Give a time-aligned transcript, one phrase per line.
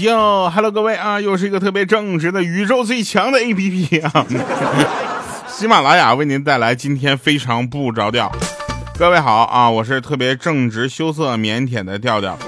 [0.00, 4.26] 哟，Hello，各位啊，又是一个特别正直的宇宙最强的 APP 啊！
[5.46, 8.32] 喜马拉雅为您带来今天非常不着调。
[8.98, 12.38] 各位好啊，我是特别正直、羞涩、腼腆的调调。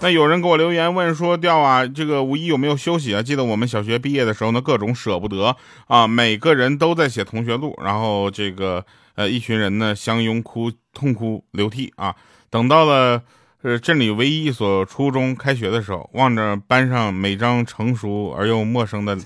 [0.00, 3.22] 那有人给我留言问说，调啊，这个五一有没有休息啊？
[3.22, 12.14] 记得我们小学毕业的时候呢，各种舍不得啊，每个人都在写同学录，然后这个呃，一群人呢相拥哭，痛哭流涕啊。
[12.50, 13.22] 等到了。
[13.60, 19.18] 是镇里唯一一所初中开学的时候，望着班上每张成熟而又陌生的，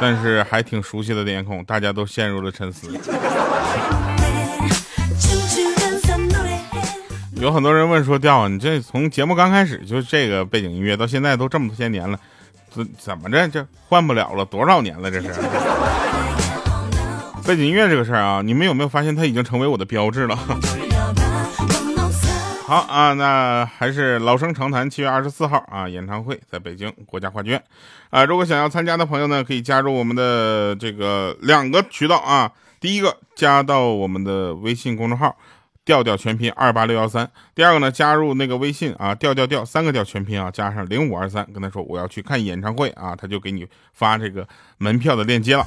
[0.00, 2.88] 但是还挺熟悉的脸孔，大家都陷入了沉思。
[7.40, 12.18] 有很多人问说：“调，你这从节目刚开始就这个背景音乐，到现在都这么多些年了，
[12.70, 14.44] 怎怎么着这换不了了？
[14.44, 15.08] 多少年了？
[15.10, 15.28] 这是
[17.46, 20.36] 背景音乐这个事儿啊，你们有没有发现它已经成为我的标志了？”
[22.66, 24.90] 好啊，那还是老生常谈。
[24.90, 27.62] 七月二十四号啊，演唱会在北京国家话剧院
[28.10, 28.24] 啊。
[28.24, 32.50] 如果想要参加的朋友呢，可以加入我们的这个两个渠道啊。
[32.80, 35.36] 第一个加到我们的微信公众号
[35.86, 37.30] “调调全拼二八六幺三”。
[37.54, 44.44] 第二个呢，加入那个微信啊，“调调调”三个调全拼啊，加上零五二三，跟他说我要去看演唱会啊，他就给你发这个
[44.78, 45.64] 门票的链接了。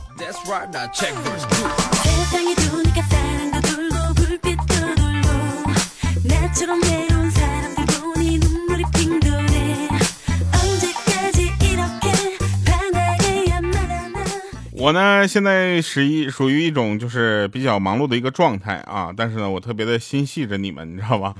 [14.73, 21.35] 我呢，现在是一属于一种就是比较忙碌的一个状态啊，但是呢，我特别的心系着你们，你知道吧？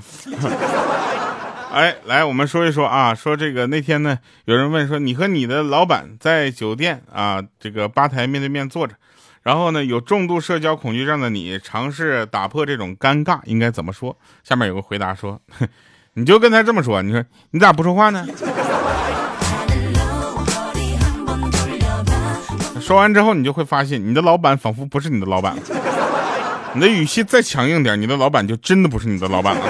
[1.72, 8.94] 哎，来，我们说一说啊，说这个那天呢，有人问说，你和你的老板在酒店啊，这个吧台面对面坐着，
[9.42, 14.16] 然后呢，有重度社交恐惧症的你尝试打破这种尴尬，应该怎么说？
[14.44, 15.40] 下面有个回答说，
[16.14, 18.26] 你就跟他这么说，你说你咋不说话呢？
[22.80, 25.62] 说完之后，你就会发现，你的老板仿佛不是你的老板了。
[26.74, 29.62] 你的语气再强硬点，你的老板就真的不是你的老板了。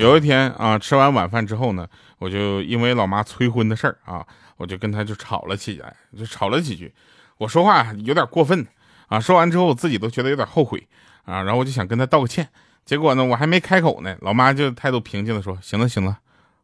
[0.00, 1.86] 有一天啊，吃完晚饭之后呢，
[2.18, 6.90] 我就因为老妈催婚的事儿啊，我就跟他就吵了起来，就吵了几句。
[7.36, 8.66] 我说话有点过分
[9.08, 10.88] 啊，说完之后我自己都觉得有点后悔
[11.26, 12.48] 啊，然后我就想跟他道个歉。
[12.86, 16.20] 结果呢，我还没开口呢，老妈就态度平静的说：“行了，行了。”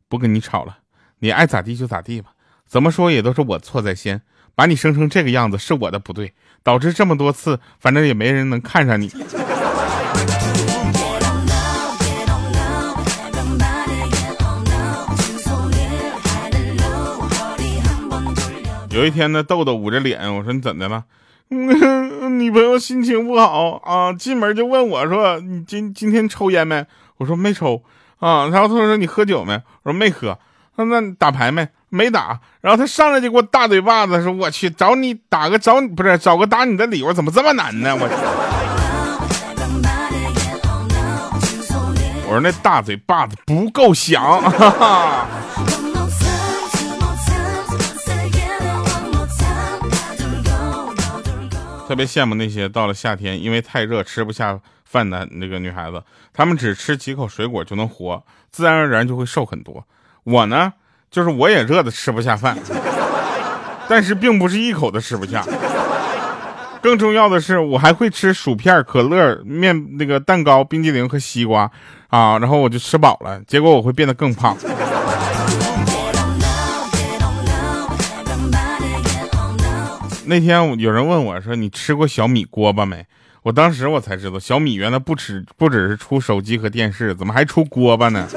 [0.08, 0.78] 不跟你吵了，
[1.18, 2.30] 你爱咋地就咋地吧。
[2.64, 4.22] 怎么说也都是我错在先，
[4.54, 6.32] 把你生成这个样子是我的不对，
[6.62, 9.12] 导致这么多次，反正也没人能看上你。
[18.96, 21.04] 有一天呢，豆豆捂着脸，我说你怎的了？
[21.50, 26.86] 女朋友心情不好啊，进门就问我说：“你今今天抽烟没？”
[27.18, 27.82] 我说没抽。
[28.20, 29.52] 啊，然后他说你喝酒没？
[29.82, 30.38] 我说没喝。
[30.76, 31.68] 那那打牌没？
[31.90, 32.40] 没打。
[32.62, 37.94] 然后他上来就给我大嘴巴子，说我去找你打个找不是找个打你的理由，怎么这么难呢？
[37.94, 38.08] 我
[42.28, 44.40] 我说那大嘴巴子不够响。
[44.40, 45.26] 哈哈
[51.86, 54.58] 特别羡慕那些到了夏天因为太热吃不下。
[54.88, 56.00] 饭的那个女孩子，
[56.32, 59.84] 她们只吃几口水果就能活，自然而然就会瘦很多。
[60.22, 60.72] 我呢，
[61.10, 62.56] 就是我也热的吃不下饭，
[63.88, 65.44] 但是并不是一口都吃不下。
[66.80, 71.68] 更重要的是，我还会吃薯片、可乐、面、那个蛋糕、冰激凌和西瓜
[72.06, 74.56] 啊，然后我就吃饱了，结果我会变得更胖。
[80.28, 83.06] 那天有人问我说：“你吃过小米锅巴没？”
[83.44, 88.28] 我当时我才知道，小米原来不止不只是出手机和电视，怎么还出锅巴呢？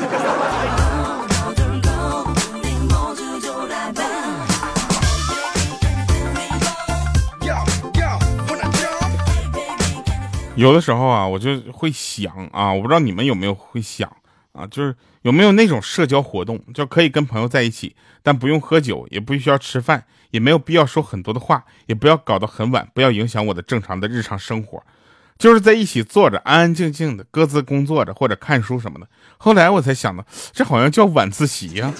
[10.56, 14.12] 有的时候啊，我就会想啊，我不知道你们有没有会想
[14.54, 24.84] 啊，就是有没有那种社交活动，就可以跟朋友在一起，但不用喝酒，也不需要吃饭，也没有必要说很多的话，也不要搞得很晚，不要影响我的正常的日常生活。
[25.38, 29.08] 就是在一起坐着，安安静静的各自工作着或者看书什么的。
[29.38, 31.94] 后来我才想到，这好像叫晚自习呀。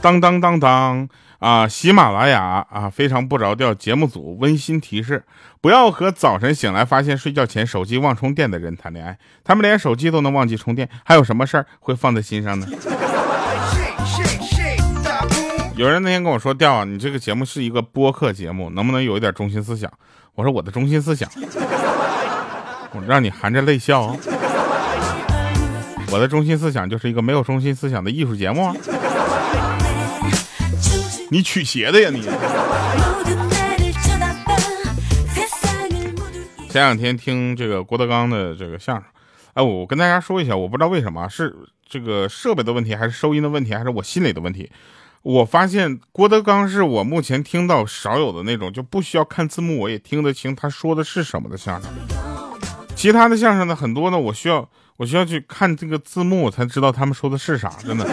[0.00, 1.08] 当当当当。
[1.38, 3.72] 啊，喜马拉雅啊，非常不着调。
[3.72, 5.24] 节目组温馨提示：
[5.60, 9.16] 不要和早晨醒来发现睡觉前手机忘充电的人谈恋爱。
[9.44, 12.66] 他们连手机都能忘记充电，还有什么事儿会放在心上呢？
[15.76, 19.88] 有人那天跟我说：“调啊，你这个节目是一个播客节目，能不能有一点中心思想？”
[20.34, 21.30] 我说：“我的中心思想，
[22.90, 24.16] 我让你含着泪笑啊。
[26.10, 28.74] 我的中心思想就是一个没有中心思想的艺术节目。
[31.30, 32.22] 你取邪的呀你！
[36.70, 39.04] 前两天听这个郭德纲的这个相声，
[39.54, 41.54] 哎，我跟大家说一下，我不知道为什么是
[41.86, 44.70] 这个设备的问题，还是收音的问题，还是我心里的问题。
[45.22, 51.90] 我发现郭德纲是我目前听到少有的那种，就不需要看字幕我也听得清他说的是什么的相声。
[52.94, 58.06] 其他的相声呢，很多呢，我需要我需要去看这个字幕我才知道他们说的是啥，真的。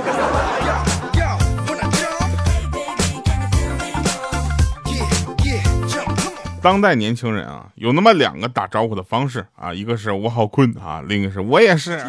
[6.65, 12.03] 当代年轻人啊，有那么两个打招呼的方式啊，一个是我好困啊，另一个是我也是。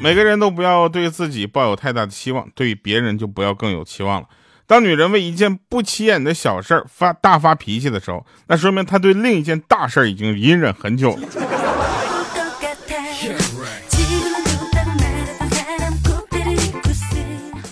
[0.00, 4.28] 每个人都不要对自己抱有太大的期望，对别人就不要更有期望了。
[4.68, 11.47] 当女人为一件不起眼的小事发大发脾气的时候，那说明她对另一件大事已经隐忍很久了。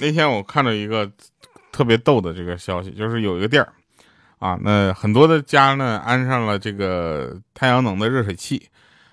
[0.01, 1.11] 那天我看到一个
[1.73, 3.73] 特别逗的这个消息，就是有一个店儿
[4.39, 8.69] 啊，那很多的家呢安上了这个太阳能的热水器。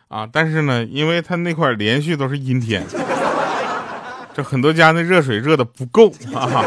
[0.10, 2.86] 啊，但是呢，因为他那块连续都是阴天，
[4.32, 6.64] 这很多家的热水热的不够啊。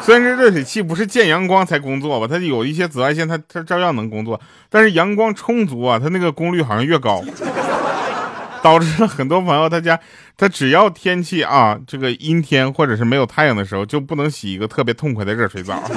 [0.00, 4.40] 虽然这热水器不是见阳光才工作吧，它有一些紫外线，它它照样能工作。
[4.70, 7.22] 但是阳光充足啊，它那个功率好像越高，
[8.62, 9.98] 导致了很多朋友他家，
[10.36, 15.82] 他只要天气啊这个阴天或者是没有太阳的时候，就不能洗一个特别痛快的热水澡。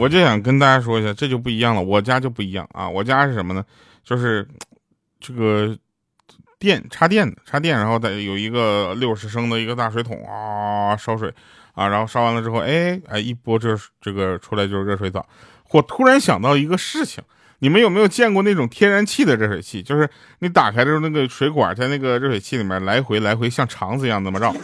[0.00, 1.82] 我就想跟大家说一下，这就不一样了。
[1.82, 3.64] 我家就不一样啊，我家是什么呢？
[4.04, 4.46] 就是
[5.18, 5.76] 这个
[6.60, 11.34] 电插电的，插电，然后再有一个六十升的一个大水桶啊，烧水
[11.78, 15.24] 啊，然后烧完了之后，哎哎，一拨这这个出来就是热水澡。
[15.70, 17.22] 我突然想到一个事情。
[17.60, 19.82] 你们有没有见过那种天然气的热水器？
[19.82, 20.08] 就是
[20.38, 24.54] 你打开的时候，那个水管在那个热水器里面来回来回像肠子一样那么绕，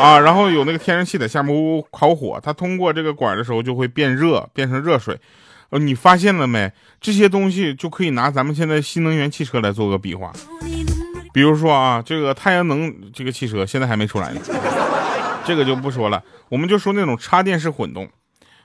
[0.00, 5.20] 啊，然后有那个天然气在下面呜呜烤火，它通过这个管的时候就会变热，变成热水。
[5.68, 6.72] 呃，你发现了没？
[6.98, 10.32] 这些东西就可以拿咱们现在新能源汽车来做个比划。
[11.34, 14.40] 比如说啊，这个太阳能这个汽车现在还没出来呢，
[15.44, 18.08] 这个就不说了，我们就说那种插电式混动。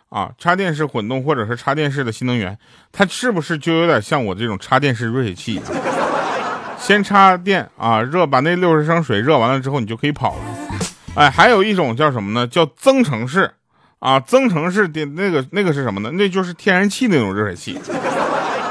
[0.09, 2.57] 啊，插电式混动或者是插电式的新能源，
[2.91, 5.61] 它是不是就有点像我这种插电式热水器？
[6.79, 10.41] 先插电啊，热把那六十升水热完了之后，你就可以跑了。
[11.13, 12.47] 哎，还有一种叫什么呢？
[12.47, 13.51] 叫增程式
[13.99, 16.09] 啊，增程式的那个那个是什么呢？
[16.13, 17.79] 那就是天然气那种热水器。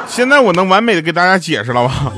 [0.08, 2.12] 现在我能完美的给大家解释了吧？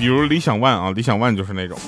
[0.00, 1.78] 比如理想 ONE 啊，理想 ONE 就是那种。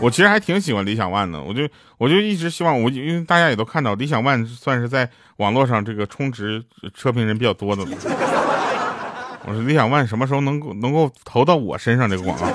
[0.00, 1.68] 我其实还挺喜欢理想 ONE 的，我就
[1.98, 6.62] 我就一直希望我，因为大家也都看到，理想 ONE 算是在网络上这个充值
[6.94, 7.90] 车评人比较多的了。
[9.46, 12.46] 我说理想 ONE 什么时候能够能够投到我身上这个广告？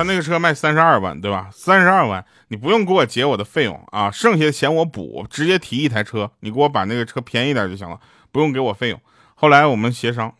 [0.00, 1.50] 他那个车卖三十二万，对吧？
[1.52, 7.98] 三十二万，你不用给我结我的费用啊，剩下的钱我补，直接提一台车，你给我把那个车便宜点就行了，
[8.32, 8.98] 不用给我费用。
[9.34, 10.32] 后来我们协商，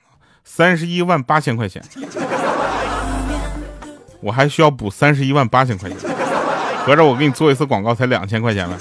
[0.45, 1.83] 三十一万八千块钱，
[4.23, 5.99] 我还需要补三十一万八千块钱，
[6.87, 8.77] 合着我给你做一次广告才两千块钱呗？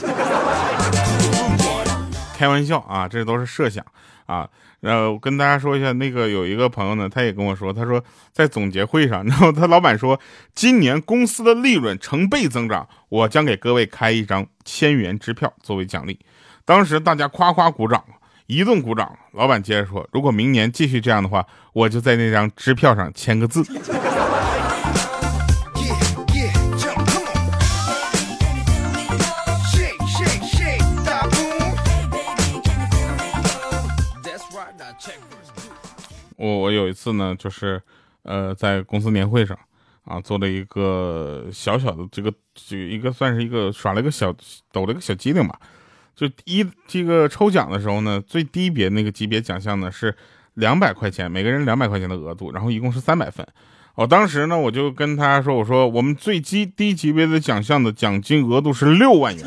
[2.38, 3.84] 开玩笑啊，这都是设想
[4.28, 4.48] 啊。
[4.80, 10.20] 然后跟大家说一下，那个有一个朋友呢，他也跟我说，他说在总结会上，然后他老板说，
[10.54, 16.20] 今年公司的利润成倍增长，我将给各位开一张千元支票作为奖励。
[16.66, 18.04] 当时大家夸夸鼓掌。
[18.48, 23.64] 一顿鼓掌，老板接着说：“如果明年继续这样的话，我就在那张支票上签个字。”
[36.40, 37.82] 我我有一次呢，就是
[38.24, 39.58] 呃，在公司年会上
[40.06, 44.34] 啊，做了一个小小的这个，就一个算是一个耍了一个小
[44.72, 45.60] 抖了个小机灵吧。
[46.16, 50.16] 就一这个抽奖的时候呢，最低别那个级别奖项呢是
[50.54, 53.46] 两百块钱，每个人两百块钱的额度，然后一共是三百份。
[53.96, 59.46] 我当时呢，我就跟他说：“我说我们最低低级别的奖项的奖金额度是六万元。”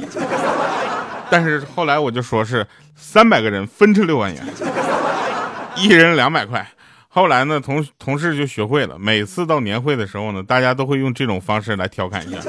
[1.31, 4.47] 但是后来我就说是三百个人分成六万元，
[5.79, 6.71] 一人两百块。
[7.14, 12.40] 后来呢，同同事就学会了，每次到年会的时候呢，大家都会用这种方式来调侃一下。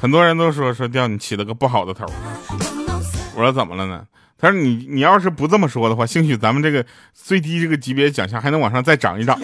[0.00, 2.04] 很多人都说说掉你起了个不好的头。
[3.36, 4.04] 我说怎么了呢？
[4.36, 9.38] 他说你你要是不这么说的话，兴许咱们这个最低这个级别奖项还能往上再涨一涨。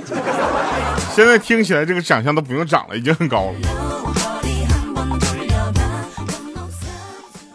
[1.14, 3.54] 现在听起来这个奖项都不用涨了，已经很高了。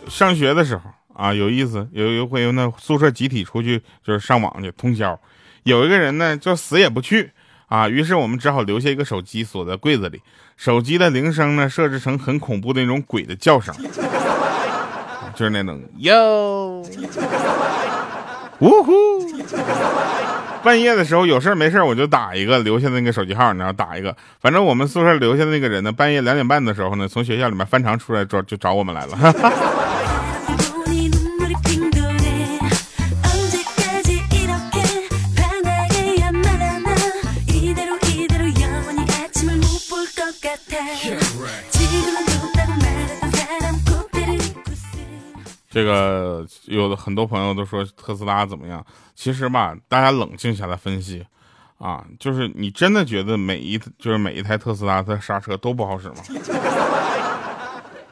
[0.08, 0.84] 上学的时候。
[1.16, 5.18] 啊，有意思，有一回那宿舍集体出去就是上网去通宵，
[5.64, 7.32] 有一个人呢就死也不去
[7.68, 10.22] 啊，于是我们只好留下一个手机锁在柜子里，
[10.58, 13.74] 手机的铃声呢设置成很恐怖的那种鬼的叫声，
[15.34, 16.84] 就是那种 哟，
[18.60, 18.94] 呜呼，
[20.64, 29.18] 半夜的时候有事没事我就打一个留下那个手机号，然后打一个，反正我们宿舍留下的那个人呢，半夜两点半的时候呢，从学校里面翻墙出来找就找我们来了。
[45.76, 48.82] 这个有的很多朋友都说特斯拉怎么样？
[49.14, 51.26] 其实吧，大家冷静下来分析，
[51.78, 56.16] 啊，就是你真的觉得每一就是每一台特斯拉的刹车都不好使吗？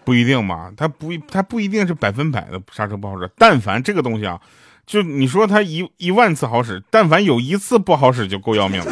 [0.03, 3.32] 不一定吧，它不它不一定是百分百的刹车不好使。
[3.38, 4.38] 但凡这个东西啊，
[4.86, 8.91] 就你说它一一万次好使，但凡有一次不好使就够要命了。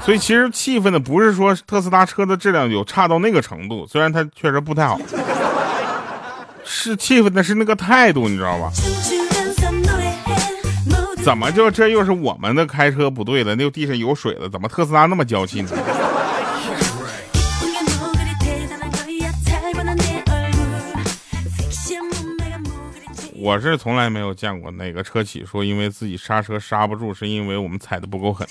[0.00, 4.98] 所以其实气愤的不是说特斯拉车的质量有差到那个程度，虽然它确实不太好。
[6.70, 8.70] 是气愤的是那个态度，你知道吧？
[11.24, 13.54] 怎么就这又是我们的开车不对了？
[13.54, 15.70] 那地上有水了，怎么特斯拉那么娇气呢？
[23.40, 28.46] 我是从来没有见过哪个车企说因为自己刹车刹不住，是因为我们踩的不够狠。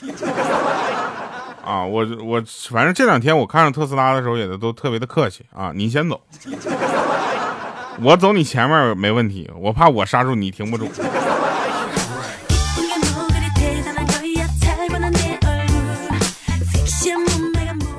[1.64, 6.20] 啊，我我反正这两天我看上特斯拉的时候也都特别的客气啊，你先走。
[8.00, 10.88] 我走你前面没问题，我怕我刹住你停不住。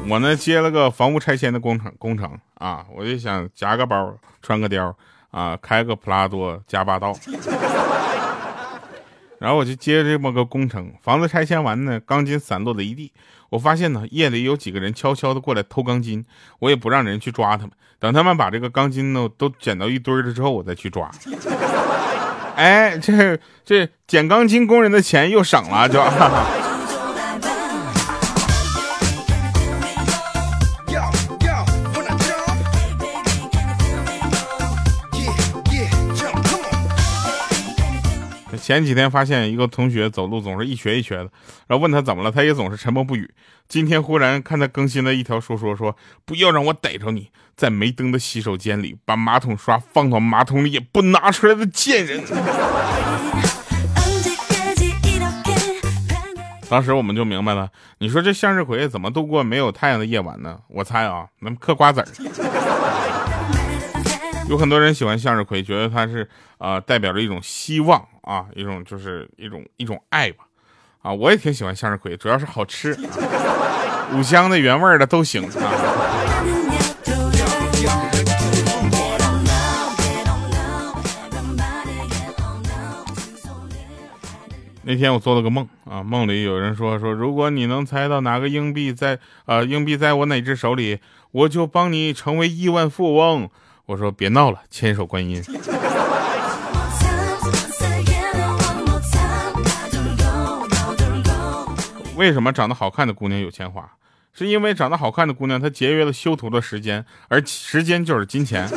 [0.08, 4.94] 我呢接了个房屋拆迁的工程工程啊，我就想夹个包，穿个貂
[5.30, 7.12] 啊，开个普拉多加霸道。
[9.40, 13.12] 然后我就接这么个工程，房子拆迁完呢，钢筋散落了一地。
[13.50, 16.24] 我发现呢，夜里有几个人悄悄的过来偷钢筋，
[16.58, 17.70] 我也不让人去抓他们。
[17.98, 21.10] 等他们把这个钢筋呢都捡到一堆了之后，我再去抓。
[22.56, 26.67] 哎，这这捡钢筋工人的钱又省了，就。
[38.68, 41.30] 前几天发现一个同学走路总是一瘸一瘸的，
[41.68, 43.30] 然后问他怎么了，他也总是沉默不语。
[43.66, 45.96] 今天忽然看他更新了一条说说说，
[46.26, 52.22] 不要让我逮着你在没灯的洗手间里把马桶刷放到马桶里也不拿出来的贱人。
[56.68, 57.70] 当时我们就明白了，
[58.00, 60.58] 你说这向日葵怎么度过没有太阳的夜晚呢？
[60.68, 62.06] 我猜啊，那嗑瓜子儿。
[64.48, 66.26] 有很多人喜欢向日葵，觉得它是
[66.56, 70.44] 啊代表着一种希望啊，一种就是一种一种爱吧，
[71.02, 72.96] 啊，我也挺喜欢向日葵，主要是好吃，
[74.14, 75.50] 五香的原味的都行啊。
[84.82, 91.00] 那天我做了个梦啊，梦里有人说说，如果你能猜到哪个硬币在呃硬币在我哪只手里，
[91.32, 93.50] 我就帮你成为亿万富翁。
[93.88, 95.42] 我说别闹了，千手观音。
[102.14, 103.90] 为什么长得好看的姑娘有钱花？
[104.34, 108.68] 是因为长得好看的姑娘她节约了修图的时间，而时间就是金钱。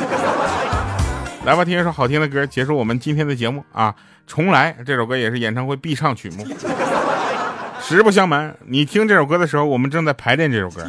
[1.44, 3.94] 来吧，听一首好听的歌，结束我们今天的节目啊！
[4.26, 6.46] 重来这首歌也是演唱会必唱曲目。
[7.82, 10.88] 实不相瞒，你听这首歌的时候，我们正在排练这首歌。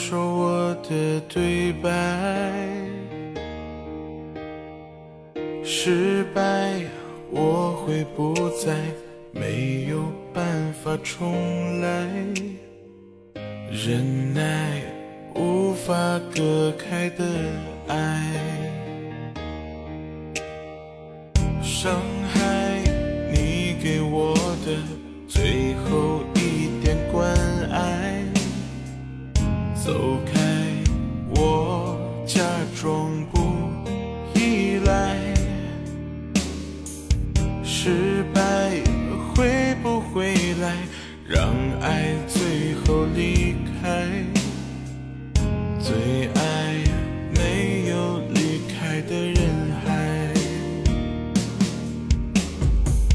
[0.00, 1.90] 说我的对白
[5.62, 6.72] 失败，
[7.30, 8.74] 我会不再，
[9.30, 12.08] 没有办法重来，
[13.70, 14.82] 忍耐
[15.34, 15.92] 无法
[16.34, 17.22] 隔开的
[17.86, 18.26] 爱。
[21.62, 22.19] 伤。
[37.82, 38.42] 失败
[39.34, 40.76] 会不会来，
[41.26, 41.48] 让
[41.80, 44.06] 爱最后离开？
[45.80, 46.74] 最爱
[47.34, 49.48] 没有离开的人
[49.82, 50.34] 海，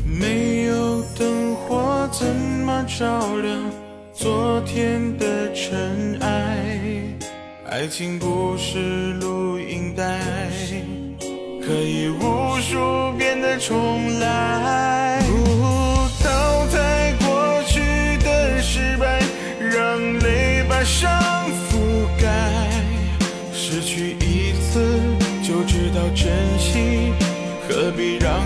[0.04, 3.72] 没有灯火怎么照亮
[4.16, 6.80] 昨天的尘埃？
[7.70, 9.14] 爱情不是
[13.58, 17.80] 重来，不淘汰过去
[18.18, 19.22] 的失败，
[19.60, 21.10] 让泪把伤
[21.70, 22.28] 覆盖。
[23.54, 25.00] 失去一次
[25.42, 27.14] 就知道珍惜，
[27.68, 28.45] 何必让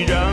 [0.00, 0.31] 让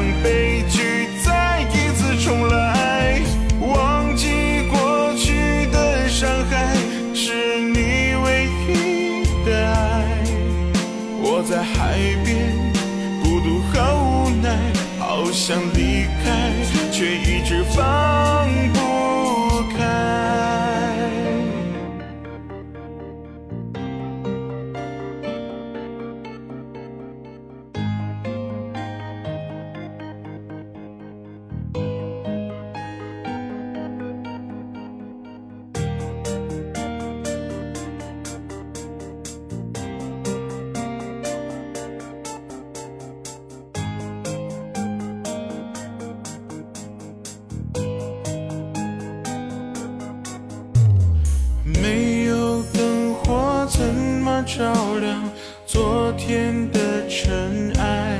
[54.59, 55.23] 照亮
[55.65, 58.19] 昨天的尘埃，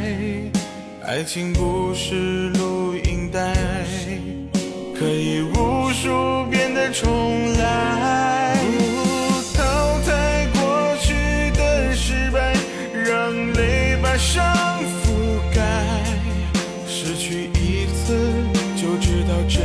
[1.04, 3.54] 爱情不是录音带，
[4.98, 8.56] 可以无数遍的重来。
[9.54, 12.56] 淘汰过去的失败，
[12.94, 14.42] 让泪把伤
[15.04, 15.84] 覆盖。
[16.88, 18.16] 失去一次
[18.78, 19.62] 就知道珍